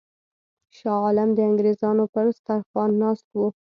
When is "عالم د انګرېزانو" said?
1.05-2.03